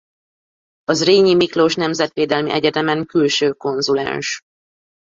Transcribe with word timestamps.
A 0.83 0.93
Zrínyi 0.93 1.35
Miklós 1.35 1.75
Nemzetvédelmi 1.75 2.51
Egyetemen 2.51 3.05
külső 3.05 3.51
konzulens. 3.53 4.41